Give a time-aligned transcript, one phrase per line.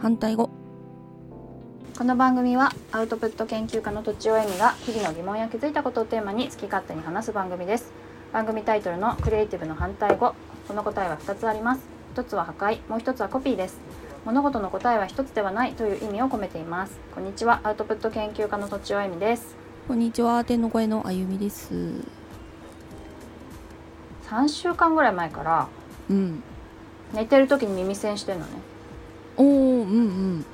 [0.00, 0.48] 反対語。
[1.98, 7.90] この番組はアウトプット研究家のとちおえみが日々の疑問や気づいたことをテーマに好き勝手に話す番組です。
[8.32, 10.36] 番組タイトルのクリエイティブの反対語。
[10.68, 11.80] この答えは2つあります。
[12.12, 12.78] 一つは破壊。
[12.88, 13.80] もう一つはコピーです。
[14.24, 15.72] 物事の答えは一つではない。
[15.72, 16.96] という意味を込めています。
[17.12, 17.60] こんにちは。
[17.64, 19.56] アウトプット研究家のとちおえみです。
[19.88, 20.44] こんにちは。
[20.44, 21.74] 天の声のあゆみです。
[24.26, 25.68] 3週間ぐらい前から
[26.08, 26.40] うん。
[27.12, 28.52] 寝てる時に耳栓してんのね
[29.38, 30.04] おーうんう
[30.38, 30.44] ん。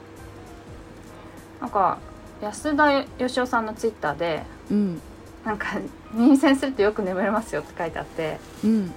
[1.61, 1.99] なんか
[2.41, 5.01] 安田義雄さんのツイッターでうん。
[5.45, 5.67] なんか
[6.13, 8.93] 耳栓するとよく眠れますよって書いてあってうん。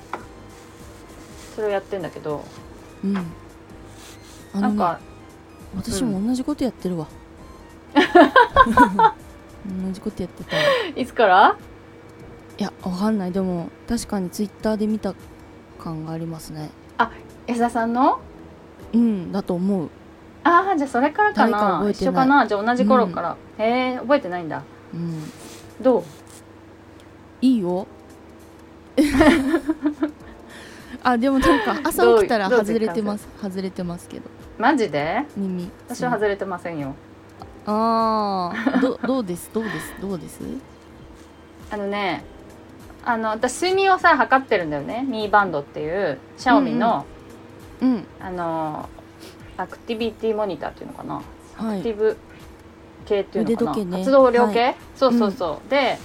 [1.56, 2.44] それをやってんだけど
[3.04, 3.14] うん。
[3.14, 3.22] ね
[4.54, 5.00] なんか
[5.76, 7.08] 私も同じことやってるわ、
[7.94, 10.56] 同じことやってた。
[10.56, 10.62] わ
[10.96, 11.58] いつから？
[12.58, 13.32] いやわかんない。
[13.32, 15.14] でも確かにツイッターで見た
[15.78, 16.70] 感がありますね。
[17.46, 18.20] 安田さんの？
[18.94, 19.90] うんだと思う。
[20.44, 22.10] ああじゃあそれからか誰かな覚えてない。
[22.10, 22.48] 一緒かな？
[22.48, 24.64] じゃあ同じ頃から、へえ覚えてないんだ。
[24.94, 25.24] うん。
[25.82, 26.04] どう？
[27.42, 27.86] いいよ。
[31.04, 33.28] あでもなんか朝起きたらどう外れてます。
[33.42, 34.30] 外れてますけど。
[34.58, 35.26] マジで？
[35.36, 35.70] 耳。
[35.88, 36.96] 私は外れてませんよ。
[37.66, 39.52] ああどどうです？
[39.54, 39.94] どうです？
[40.02, 40.40] どうです？
[41.70, 42.24] あのね
[43.04, 45.06] あの私睡眠をさ測ってるんだよね。
[45.08, 47.06] ミーバンドっていうシャオミの、
[47.82, 48.06] うん。
[48.20, 48.90] あの
[49.58, 51.24] アクティビティモニターっていうのかな、はい。
[51.56, 52.18] アクティブ
[53.06, 53.98] 系っていうのかな、ね。
[53.98, 55.98] 活動量計、はそうそうそう、で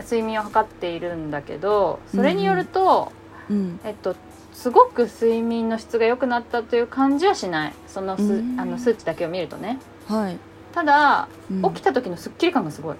[0.00, 3.12] 睡眠を測っているんだけどそれによると、
[3.50, 3.80] うん。
[3.84, 4.14] えっと
[4.52, 7.72] すごく睡眠の質が良くなったという感じはしない。
[7.86, 8.58] そのすうん。
[8.58, 9.78] あの数値だけを見るとね。
[10.08, 10.38] はい、
[10.72, 12.96] ただ、うん、起きた時のすっきり感がすごい。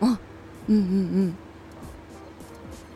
[0.00, 0.18] うん
[0.70, 1.36] うん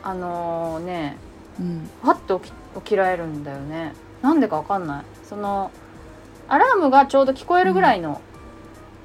[0.04, 1.16] あのね
[1.60, 1.90] うん。
[2.02, 5.04] わっと起き起きられるんだよねなんでかわかんない。
[5.24, 5.70] その
[6.48, 8.20] アラームがちょうど聞こえるぐらいの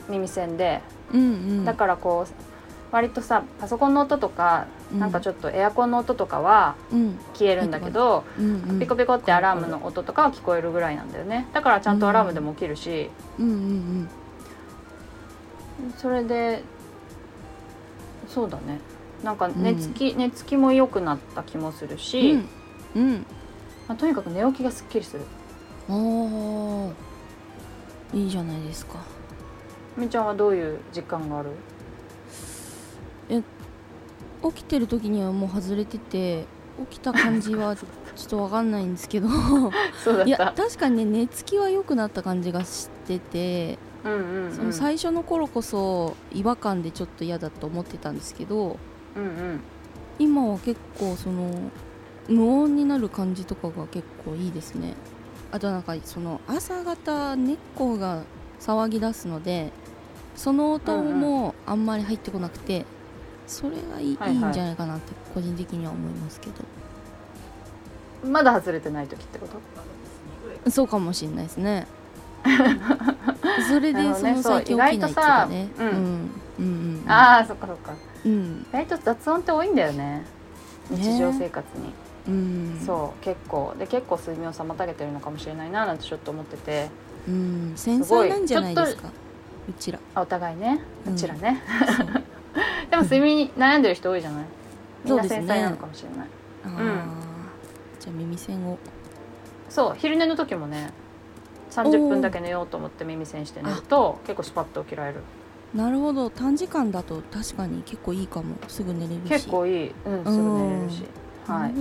[0.09, 0.81] 耳栓で、
[1.13, 1.23] うんう
[1.61, 1.65] ん。
[1.65, 2.33] だからこう
[2.91, 4.67] 割とさパソコンの音とか、
[4.97, 6.75] なんかちょょっとエアコンの音とかは
[7.33, 11.47] 消えるんだけど、うんうん、ピコピコってアラームの音とかは聞こえるぐらいなんだよね。
[11.53, 14.09] だからちゃんとアラームでも起きるし、うんうん
[15.97, 16.63] それで
[18.27, 18.79] そうだね。
[19.23, 22.49] なんか寝つき、寝つきも良くなった気もするうし、ん。
[22.95, 23.25] うん
[23.87, 25.23] まあ、とにかく寝起きがすっきりする。
[25.89, 26.91] うんあ
[28.13, 28.99] あいいじゃないですか。
[29.97, 31.49] みーちゃんはどういう実感がある？
[34.43, 36.45] 起きてる時にはもう外れてて
[36.89, 37.87] 起きた感じは ちょ
[38.25, 39.27] っとわかんないんですけど。
[39.27, 39.37] い や
[40.03, 40.63] そうだった。
[40.63, 44.53] 確かにね寝つきは良くなった感じがしてて、うんうんうん。
[44.53, 48.77] その最初の頃こそ違和感でちょっと嫌だと思ってたんですけど
[49.15, 49.59] うんうん。
[50.19, 51.49] 今は結構その
[52.27, 54.93] 無音になる感じとかが結構いいですね。
[55.51, 58.23] あとなんかその朝方猫が
[58.59, 59.71] 騒ぎ出すので
[60.35, 62.85] その音もあんまり入ってこなくて、
[63.47, 66.53] それがいい,、はいはいんじゃないかなって個人的には思いますけど。
[68.29, 69.47] まだ外れてない時ってこ
[70.65, 70.69] と？
[70.71, 71.87] そうかもしれないですね。
[73.67, 75.87] それでその最近起きないとさうん。
[75.87, 76.31] うん。
[76.59, 77.93] うんうんああそっかそっか。
[78.25, 78.65] うん。
[78.69, 80.23] 意外と雑音って多いんだよね。
[80.89, 81.93] 日常生活に、
[82.27, 82.81] うん。
[82.85, 83.73] そう結構。
[83.79, 86.89] で結構睡眠を妨げてるのかもしれないななんてちょっと思ってて。
[87.27, 87.73] うん。
[87.75, 89.09] 繊細なんじゃないですか
[89.69, 89.99] うちら。
[90.15, 90.81] あお互いね。
[91.05, 91.61] ううんちらね、
[91.97, 92.07] そ う
[92.89, 94.45] でも睡眠に悩んでる人多いじゃない？
[95.05, 96.27] みんな繊細なのかもしれない。
[96.63, 96.73] あー。
[97.99, 98.77] じゃあ耳栓を。
[99.69, 100.91] そう昼寝の時もね
[101.71, 105.21] 30分だけ寝ようと思って耳栓して寝ると結構スパッと起きられる。
[105.75, 106.29] なるほど。
[106.29, 108.55] 短時間だと確かに結構いいかも。
[108.69, 109.29] すぐ寝れるし。
[109.29, 109.91] 結構いい。
[110.05, 111.03] うんすぐ寝れるし
[111.51, 111.73] はない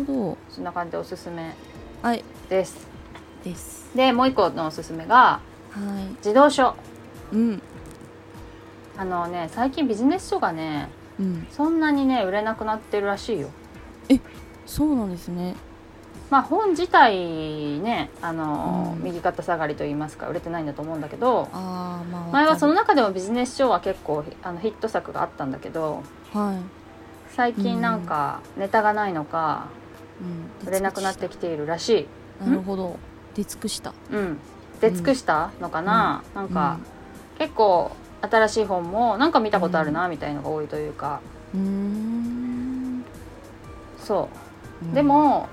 [0.50, 1.54] そんな感じでおすすめ
[2.02, 2.24] はい。
[2.48, 2.86] です。
[3.44, 3.90] です。
[3.94, 5.40] でもう一個のおすすめがは
[6.10, 6.14] い。
[6.16, 6.74] 自動書。
[7.32, 7.62] うん。
[8.96, 10.88] あのね最近ビジネス書がね
[11.18, 11.46] うん。
[11.50, 13.48] そんなにね売れなくなってるらしいよ。
[14.66, 15.54] そうなんですね。
[16.28, 19.04] まあ本自体ねあの、うん。
[19.04, 26.02] 右肩下がりと言いますか売れてないんだと思うんだけどああまあ前はそのわ中でもビジネス書は結構あのヒット作があったんだけど
[26.32, 26.56] はい、
[27.36, 29.66] 最近なんかネタがないのか
[30.62, 32.08] うん、売れなくなってきているらし
[32.40, 32.44] い。
[32.44, 32.98] なるほど。
[33.34, 33.92] 出尽くした。
[34.10, 34.38] うん。
[34.80, 36.78] 出尽くしたのかな、なんか、
[37.38, 37.90] 結構
[38.22, 41.20] 新しい本もなんか見たことあるなみたいのが多いというか、
[41.54, 43.04] うん。
[43.98, 44.28] そ
[44.82, 44.84] う。
[44.86, 44.94] うん。
[44.94, 45.48] でも、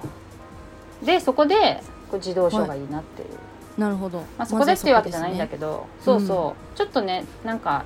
[1.04, 7.84] でそこでこう自動書がいいなっていう、なるほど、まあ、そこでっていうわけじゃないんだけど、ど、そうそう、ちょっとねなんか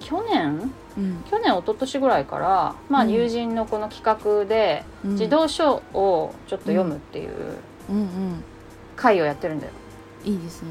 [0.00, 1.24] 去年うん。
[1.30, 3.10] 去年一昨年ぐらいから、まあ、うん。
[3.10, 5.10] 友人のこの企画でうん。
[5.12, 7.30] 自動書をちょっと読むっていう
[7.90, 7.96] うん。
[7.96, 8.44] うん
[8.94, 9.72] 会をやってるんだよ。
[10.24, 10.68] いいですね。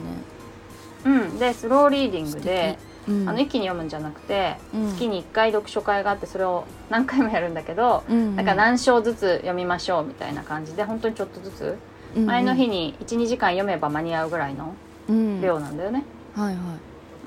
[1.03, 2.77] うん、でスローリーディングで、
[3.07, 3.27] うん。
[3.27, 4.87] あの一気に読むんじゃなくて、うん。
[4.93, 11.77] 月に1回読書会があってそれを何回もやるんだけど、うんなんか何章ずつ読みましょうみたいな感じで本当にちょっとずつ、
[12.15, 14.75] うん前の日に12時間読めば間に合うぐらいの
[15.09, 15.41] うん。
[15.41, 16.03] 量なんだよね。
[16.35, 16.59] はいは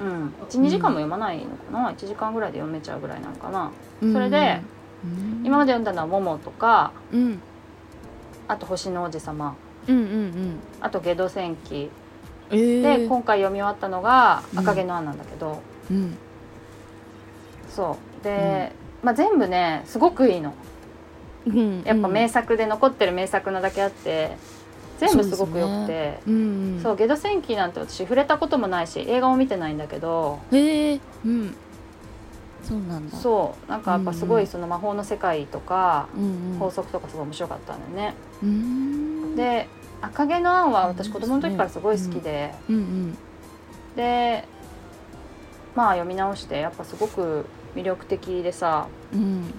[0.00, 3.70] うん、12時間も読まないのかな、1時間ぐらいで読めちゃうぐらいなのかな、
[4.02, 4.60] いそれで、
[5.04, 5.46] うん。
[5.46, 7.40] 今まで読んだのは「モモ」とかうん。
[8.48, 9.54] あと「星の王子様。
[9.86, 11.90] うんうんうん」あと「ゲド戦記」
[12.50, 12.82] えー。
[13.00, 14.58] で今回読み終わったのが「うん。
[14.60, 15.60] 赤毛のアン」なんだけど、
[15.90, 16.16] うん。
[17.68, 18.24] そう。
[18.24, 20.54] で、まあ、全部ねすごくいいの。
[21.46, 24.38] うんやっぱ名作で残ってる名作なだけあって
[24.98, 26.20] 全部すごくよくて。
[26.26, 26.34] うん
[26.76, 26.80] うん。
[26.82, 30.38] そう,、ゲド戦記なんて私触れたこともないし映画も見てないんだけど。
[30.52, 31.00] へえ。
[31.24, 31.54] うん。
[32.62, 33.16] そうなんだ。
[33.16, 36.58] そうなんかやっぱすごうんいその魔法の世界とかうんうん。
[36.58, 38.14] 法則とかすごい面白かったんだよね。
[38.42, 39.36] うん。
[39.36, 39.68] で
[40.00, 43.18] 「赤毛のアン」は私子供の時からすごい好きで、うんうん。
[43.96, 44.46] で
[45.74, 48.86] まあ読み直してやっぱすごく魅力的でさ。
[49.12, 49.52] うん。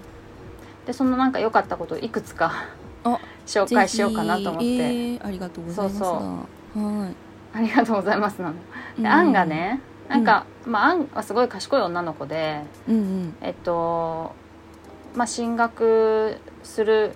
[0.86, 2.66] でそのなんか良かったことをいくつか。
[3.04, 7.14] あ紹介しようかなと思って、えーありがとうございますそうは
[7.54, 8.56] ありがとうございますなの。
[8.98, 13.36] いでアンがねなんか、まあアンはすごい賢い女の子でうんうん。
[13.42, 14.34] えっと
[15.16, 17.14] まあ進学する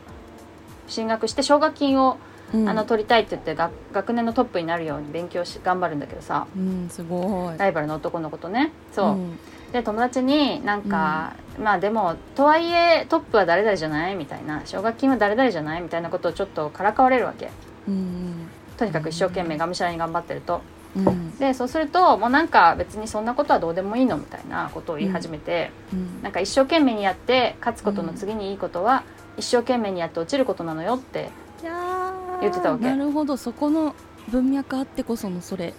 [0.88, 2.18] 進学して奨学金を、
[2.54, 2.70] うん。
[2.70, 6.48] あの取りたいって言って学学年のトップになるように勉強し頑張るんだけどさ。
[6.56, 7.58] うんすごい。
[7.58, 8.72] ライバルの男の子とね。
[8.92, 9.40] そう、ん。
[9.72, 14.62] で友達になんか、まあでもとはいえトップは誰々じゃないみたいな。
[14.66, 17.50] 奨学金は誰々じゃないみたいなことをちょっとからかわれるわけ。
[17.88, 20.62] うんとにかく一生懸命がむしゃらに頑張ってると。
[20.96, 21.38] うん。
[21.38, 26.24] でそうするともうなんか別にそんなことはどうでもいいのみたいなことを言い始めて、うん。
[26.24, 29.04] なんか一生懸命にやって勝つことの次にいいことは、
[29.38, 31.30] 一生懸命にやって落ちることなのよって
[32.42, 32.86] 言ってたわけ。
[32.86, 33.38] なるほど。
[33.38, 33.96] そこの
[34.30, 35.74] 文脈あってこそのそれ。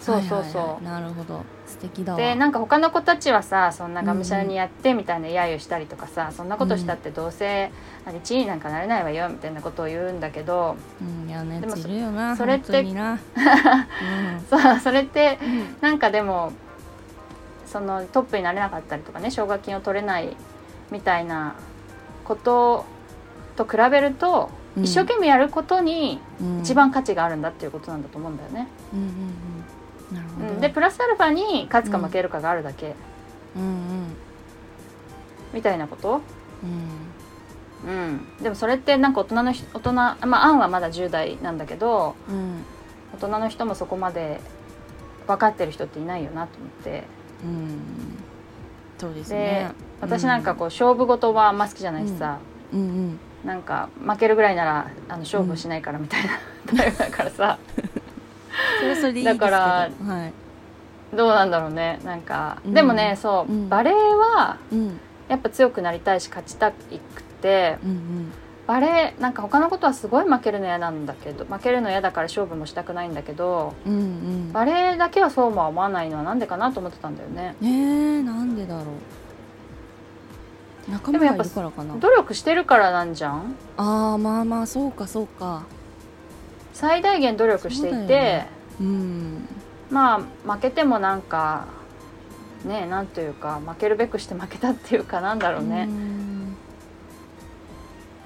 [0.00, 0.84] そうそうそう、はいはいはい。
[0.84, 1.44] なるほど。
[1.66, 2.18] 素敵だわ。
[2.18, 7.70] でなんか他の子たちはさそんながむしゃらにやってみたいな揶揄したりとかさ、そんなことしたってどうせ
[8.06, 13.18] あれ地位になんかなれないわよみたいなことを言うんだけどうん嫌なやでもついるよなそれって本当にな。
[14.48, 15.76] そうそれってうん。
[15.80, 16.52] なんかでも
[17.66, 20.36] そのトップになれなかったりとかね奨学金を取れない
[20.90, 21.54] みたいな
[22.24, 22.84] こと
[23.56, 26.60] と比べると、うん一生懸命やることにうん。
[26.60, 28.68] 一番価値があるんだっていうことなんだと思うんだよね。
[30.60, 32.94] でプラスアルファに勝つか負けるかがあるだけ。
[33.56, 34.16] うんうん。
[35.52, 36.20] みたいなこと、
[37.84, 37.92] うん。
[37.92, 42.64] うん、でもそれってなんか大人のひ大人まあアンはまだ10代なんだけどうん。
[43.14, 44.40] 大人の人もそこまで
[45.26, 47.04] 分かってる人っていないよなと思って。
[47.44, 47.78] うん。
[48.98, 52.38] そうですで、ね私なんかこう勝負事はあんま好きじゃないしさ、
[52.72, 56.38] うんうんなんか負けるぐらいならあの勝負しないからみたいな
[56.76, 57.58] タイプだからさ。
[58.78, 59.50] それはそれでいいですけど。
[59.50, 60.32] だからはい。
[61.16, 61.98] どうなんだろうね。
[62.04, 62.74] なんか、うん。
[62.74, 63.68] でもねそう、うん。
[63.68, 65.00] バレーはうん。
[65.28, 68.32] やっぱ強くなりたいし勝ちたくてうんうん。
[68.66, 74.52] バレーなんか他のことはすごい負けるの嫌なんだけど負けるの嫌だから勝負もしたくないんだけどうんうん。
[74.52, 77.56] バレーだけはそうも思わないのはなんでかなと思ってたんだよね。
[77.62, 78.84] えー、なんでだろう
[80.90, 81.96] 仲間がいるからかな。
[81.96, 83.54] 努力してるからなんじゃん？
[83.76, 85.62] ああまあまあそうかそうか。
[86.74, 88.48] 最大限努力していて、そうね。
[88.80, 89.48] うん。
[89.90, 90.16] ま
[90.46, 91.66] あ負けてもなんか
[92.64, 95.86] ねなんというか負けるべくして負けたっていうかなんだろうね。
[95.86, 96.56] ん。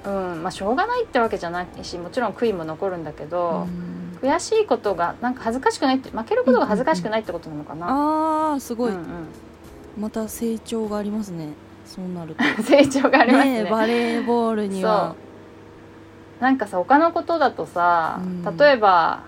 [0.04, 4.18] うん、まあしょうがないってわけじゃないしもちろん悔いも残るんだけど、うん。
[4.22, 9.04] 悔しいことがなんか恥ずかしくないって負けることが恥ずかしくないってことなのかな、ああすごい、うんうん。
[9.98, 11.48] また成長がありますね
[11.84, 12.44] そうなると。
[12.62, 13.62] 成長がありますね。
[13.62, 15.14] ねえバレーボールには。
[16.40, 18.56] なんかさ他のことだとさ、うん。
[18.56, 19.20] 例えば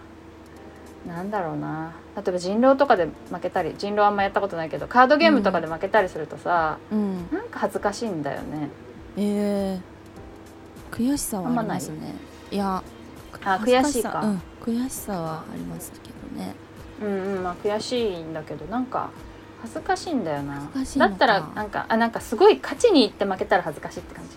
[1.06, 1.92] なんだろうな。
[2.16, 7.28] 例えば人狼とかで負けたり人狼あんまやったことないけどカードゲームとかで負けたりするとさ、うん。
[7.30, 8.68] なんか恥ずかしいんだよね。
[9.16, 12.14] えー、悔しさはありますね。
[12.50, 12.56] い？
[12.56, 12.82] や
[13.44, 14.12] あ悔しいか。
[14.12, 16.54] さうん悔しさはありますけどね。
[17.00, 19.10] うんうんまあ悔しいんだけどなんか
[19.62, 20.68] 恥ずかしいんだよな。
[20.96, 24.36] だったらなんかあなんかすごい勝ちに行って負けたら恥ずかしいって感じ。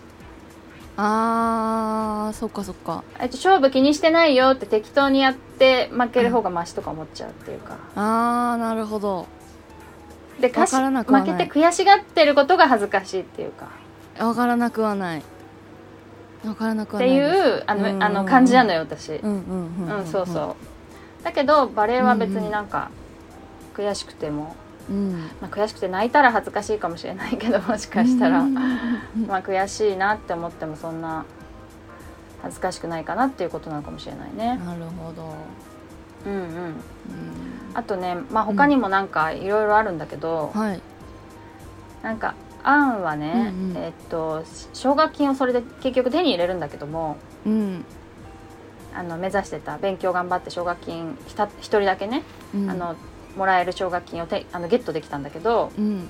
[0.96, 3.04] あーそっかそっか。
[3.18, 9.26] えっと勝負気にしてないよって適当にやって負ける方がマシとか思っちゃうっていうか、あーなるほど。
[10.40, 11.38] でかしわからなくは負ない。
[11.38, 13.68] けて悔しがってることが恥ずかしいっていうか。
[14.24, 15.22] わからなくはない。
[16.44, 17.48] わからなくっていはないです。
[17.60, 19.12] うあの,、うんあの感じなのよ私。
[19.12, 20.56] うんうんうんうんそうそ
[21.20, 21.24] う。
[21.24, 22.90] だけどバレエは別になんか
[23.74, 24.54] 悔しくても、
[24.88, 28.54] う、うん、まあ、悔しくて泣いたら恥ずかしいかもしれないけどもしかしたら、うん。
[29.26, 31.24] まあ悔しいなって思ってもそんな
[32.42, 34.60] 恥ずかしくないかなっていうことなのかもしれないね。
[34.64, 35.34] なるほど。
[36.26, 36.38] うんうん。
[36.38, 36.74] うん。
[37.74, 40.80] あとねまあ他にもなんかいろいろあるんだけど、はい。
[42.02, 43.76] なんかアンはね、うんうん。
[43.76, 47.84] えっと奨学金をそれで結局手に入れるんだけどもうん。
[48.94, 52.22] あの目指してた勉強頑張って奨学金ひた一人だけね、
[52.54, 52.70] うん。
[52.70, 52.96] あの
[53.36, 56.08] もらえる奨学金をてあのゲットできたんだけどうん。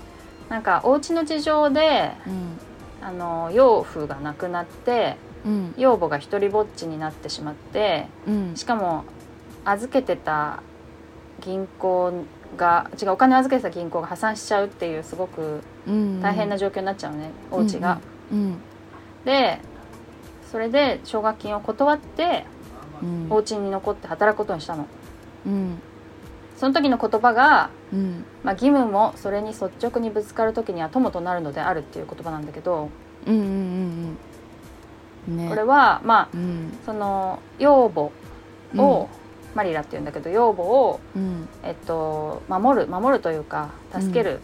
[0.48, 2.58] なんかお家の事情でうん。
[3.02, 5.74] あの養父が亡くなってうん。
[5.76, 8.56] 養母が一人ぼっちになってしまってうん。
[8.56, 9.04] しかも
[9.64, 10.62] 預けてた
[11.40, 12.24] 銀行
[12.56, 16.20] が違うお金を預けてた銀行が破産しちゃうっていうすごくうん。
[16.20, 18.00] 大変な状況になっちゃうね、お家が。
[18.32, 18.58] うん。
[19.24, 19.60] で
[20.50, 22.44] それで奨学金を断って
[23.02, 23.26] うん。
[23.30, 24.86] お家に残って働くことにしたの。
[25.46, 25.80] うん
[26.60, 28.26] その時の言葉が、うん。
[28.44, 32.90] まあ、義務もそれに率直にぶつかる時には友となるのであるっていう言葉なんだけど
[33.26, 34.16] うんうんうん
[35.28, 35.36] うん。
[35.38, 35.48] ね。
[35.48, 36.78] これはまあうん。
[36.84, 37.88] その養
[38.74, 39.08] 母を、
[39.54, 41.48] マリラっていうんだけど養母を、うん。
[41.62, 44.40] えっと、守る守るというか助ける、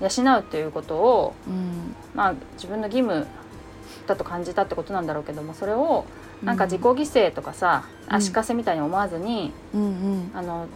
[0.00, 1.94] 養うっていうことを、うん。
[2.16, 3.28] まあ、自分の義務
[4.08, 6.04] だと感じたってことなんだろうけどもそれを
[6.42, 8.16] なんか自己犠牲とかさ、うん。
[8.16, 10.30] 足かせみたいに思わずに、うんうん。
[10.34, 10.66] あの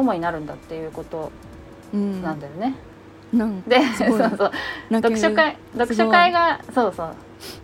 [0.00, 1.30] 友になるんだっていうこと
[1.92, 2.22] うん。
[2.22, 2.74] なんだよね。
[3.32, 4.52] なんでそうそう。
[4.90, 7.14] 読書会読書会がそうそう。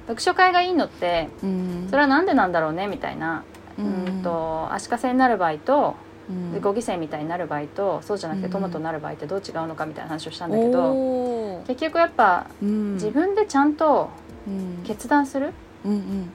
[0.06, 1.86] 読書会がいいのってうん。
[1.90, 3.42] それはなんでなんだろうねみたいな、
[3.78, 5.96] ううんん、と足かせになる場合と
[6.30, 6.48] うん。
[6.52, 8.52] 自己犠牲みたいになる場合とそうじゃなくてうん。
[8.52, 12.94] 友となる場合ってどう違うのかみたいな話をしたんだけど結局やっぱうん。
[12.94, 14.10] 自分でちゃんと
[14.46, 14.82] うん。
[14.84, 15.52] 決断する？
[15.84, 16.30] うんうん。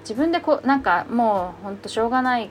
[0.00, 2.50] 自分でこうなんかもうほんとしょうがない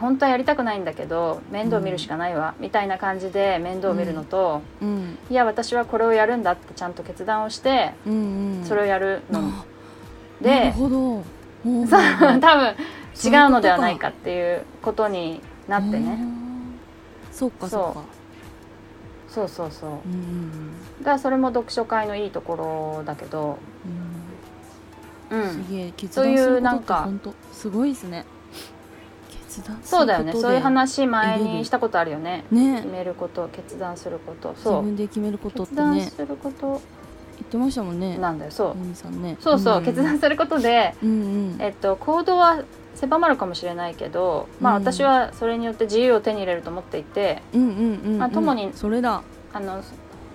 [0.00, 5.18] 本当はやりたくないんだけど面倒見るしかないわ、みたいな感じで面倒見るのと、うん。
[5.30, 8.64] いや私はこれをやるんだってちゃんと決断をしてうんうん。
[8.64, 9.64] それをやるの、
[10.40, 11.24] で多分
[13.22, 16.18] 違うのではないかっていうことになってね。
[17.30, 18.04] そうかそうか。
[19.28, 19.48] そう。
[19.48, 19.92] そうそうう。
[19.92, 20.72] んうん。
[21.00, 22.56] だからそれも読書会のいいとこ
[22.98, 23.58] ろだけど。
[25.30, 25.38] うん。
[25.42, 25.50] うん。
[25.50, 25.92] すげえ
[26.24, 28.24] ういう断することってなんか本当すごいですね
[29.60, 30.32] 決断そうだよね。
[30.32, 32.44] そういう話前にしたことあるよね。
[32.50, 32.76] ね。
[32.76, 34.50] 決めること決断すること。
[34.50, 34.82] 自そう。
[34.82, 36.80] 分で決めることって決断ねすること。
[37.40, 38.18] 言ってましたもんね。
[38.18, 39.16] なんだよそう。
[39.18, 39.36] ね。
[39.40, 39.84] そうそう、ん。
[39.84, 41.56] 決断することで、うんうん。
[41.58, 42.62] えっと、行動は
[42.94, 48.18] 狭まるかもしれないけど、まあ、うん私はそれによって自由を手に入れると思っていてうんうんうんうん。
[48.18, 49.22] まあ友にそれだ。
[49.52, 49.82] あの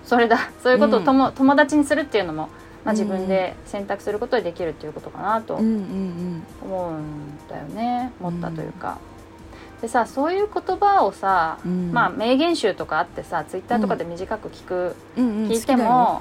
[0.04, 0.50] それだ。
[0.62, 2.48] そういうことを友,、友達にするっていうのも、
[2.84, 6.42] まあ、自分うんで選択することでできるっていうことかなとうんうん。
[6.62, 7.04] 思うん
[7.48, 8.10] だよね。
[8.20, 8.98] 思ったというか。
[9.80, 11.88] でさそういう言葉をさ、うん。
[11.88, 15.24] うんまあ名言集とかあってさツイッターとかで短く聞く、うん。
[15.24, 15.48] うん。
[15.48, 16.20] 聞いても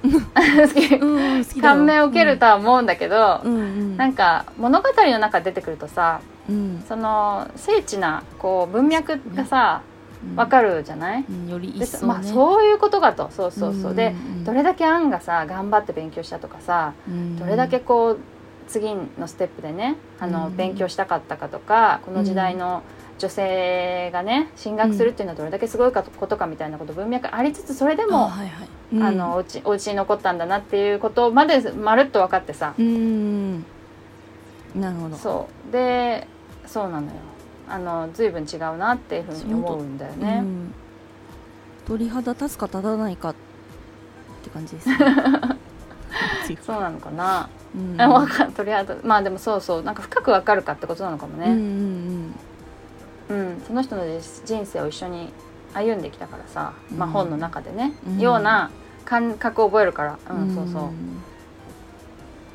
[1.60, 3.54] 感銘を受けるとは思うんだけど、うん。
[3.54, 3.96] うん。
[3.96, 6.84] なんか物語の中で出てくるとさうん。
[6.88, 9.82] その精緻なこう文脈がさ
[10.30, 10.36] うん。
[10.36, 11.48] わかるじゃない、うん。
[11.48, 12.06] よりで一層ね。
[12.14, 13.30] まあ、そういうことかと。
[13.30, 14.14] そうそうそう、でん。
[14.40, 14.44] ん。
[14.44, 17.38] どれだけアンがさ頑張って勉強したとかさうん。
[17.38, 18.18] どれだけこう
[18.68, 20.56] 次のステップでねあの、うん。
[20.56, 22.82] 勉強したかったかとかこの時代の
[23.18, 32.74] 女性がね進学するっていうのはどれだけすごいかことかみたいなこと文脈ありつつそれであもあのおうちお家に残ったんだなっていうことまでまるっと分かってさ。
[32.78, 33.64] うん
[34.74, 35.16] なるほど。
[35.16, 35.72] そう。
[35.72, 36.26] で
[36.66, 37.12] そうなのよ。
[37.68, 40.40] あの随分違うなっていうふうに思うんだよね。
[40.42, 40.74] うん。
[41.86, 43.34] 鳥肌立つか立たないかっ
[44.42, 44.96] て感じですね
[46.52, 48.00] 違うそうなのかな、うん。
[48.00, 49.00] あわかんとりあえず。
[49.04, 49.82] まあでもそうそう。
[49.82, 52.34] なんか深く分かるかってことなのかもうんうね、ん。
[53.30, 53.62] うん。
[53.66, 54.04] その人の
[54.44, 55.32] 人生を一緒に
[55.74, 58.18] 歩んできたからさ、まあ、うん本の中でね、うん。
[58.18, 58.70] ような
[59.04, 60.48] 感覚を覚えるから、ううん。
[60.48, 60.90] ん、そうそう。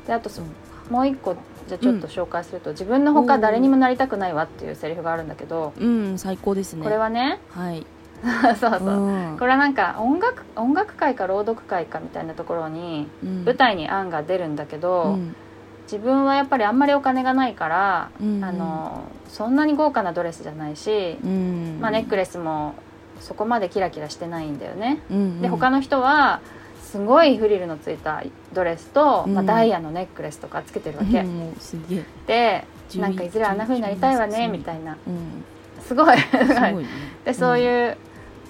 [0.06, 0.92] であとそそう。
[0.92, 1.36] もう一個
[1.66, 6.82] じゃあちょっと紹介すると、自分のほか誰にもなりたくないわっていうセリフがあるんだけど、うん最高ですね。
[6.82, 7.86] これはねはい
[8.58, 9.36] そうそう、うん。
[9.38, 13.44] これはなんか音楽音楽会か朗読会かみたいなところにうん。
[13.44, 15.36] 舞台に案が出るんだけど、うん。
[15.84, 21.78] 自分はやっぱりあんまりお金がないから、うんあのそんなに豪華なドレスじゃないし、うん。
[21.80, 22.74] まあ、ネックレスも
[23.20, 25.00] そこまでキラキラしてないんだよね。
[25.10, 26.40] うんで他の人は
[26.82, 31.24] すごいフリルのついたドレスと、まあ、うんダイヤのネックレスとかつけてるわけ、
[32.26, 34.96] で11なんかいずれあんな風になりたいわね11みたいな。
[35.06, 35.44] うん
[35.86, 36.16] すごい。
[37.24, 37.96] でそういう、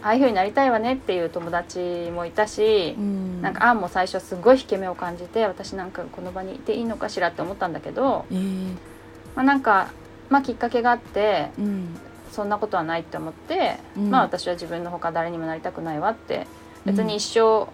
[0.02, 3.42] ああいう風になりたいわねっていう友達もいたし、うん。
[3.42, 8.76] なんかアンも最初すごい引け目を感じて私なんかこの場にいていいのかしらって思ったんだけど、えー
[9.34, 9.88] まあ、なんか、
[10.28, 11.96] まあ、きっかけがあってうん。
[12.30, 14.10] そんなことはないって思って、うん。
[14.10, 16.46] まあ私は自分のほか誰にもなりたくないわって
[16.84, 17.68] 別に一生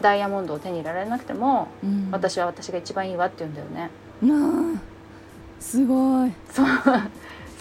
[0.00, 2.08] ダイヤモンドを手に入れられなくても、うん。
[2.12, 3.90] 私は私が一番いいわって言うんだよね。
[5.58, 6.32] すごい。
[6.50, 6.66] そう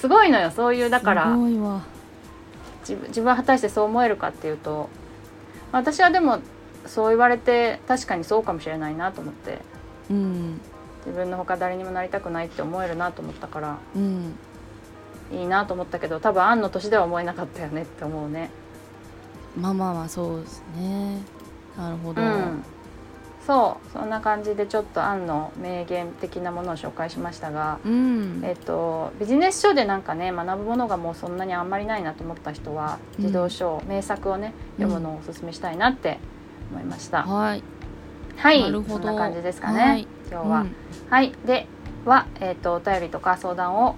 [0.04, 1.82] すごいのよそういうだからすごいわ。
[2.82, 4.90] 自分自分は果たしてそう思えるかっていうと
[5.72, 6.40] 私はでも
[6.86, 9.60] そう言われて確かにそうかもしれないなと思って
[10.10, 10.60] うん。
[11.06, 14.36] 自分のほか誰にもなりたくないって思えるなと思ったからうん。
[15.32, 18.50] いいなと思ったけど多分アンの年では思えなかったよねって思うね。
[19.58, 21.22] まあまあまあそうですね。
[21.78, 22.64] なるほど、うん、
[23.46, 28.42] そうそんな感じでちょっとアンの名言的なものを紹介しましたが、うん。
[28.44, 33.26] えっと、ビジネス書でなんかね学ぶものがもうそんなにあんまりないなと思った人はうん。
[33.26, 36.20] 児童書、名作をね読むのをおすすめしたいなって
[36.72, 37.24] 思いました。
[37.24, 37.64] はい。
[38.38, 38.62] はい。
[38.62, 39.04] なるほど。
[39.08, 40.08] そんな感じですかね、はい。
[40.32, 40.62] 今日は。
[40.62, 40.76] うん。
[41.10, 41.68] はい、で
[42.06, 43.96] は、えー、とお便りとか相談を、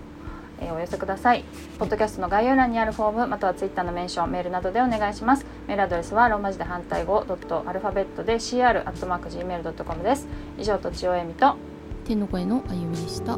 [0.61, 1.43] えーお寄せください。
[1.79, 5.45] ポッドキャストの概要欄にあるフォームまたはツイッターのメンションメールなどでお願いします。
[5.67, 10.27] メールアドレスはローマ字で反対語ドットアルファベットで cr アットマーク gmail ドットコムです。
[10.57, 11.55] 以上とちおえみと
[12.05, 13.37] 天の声のあゆみでした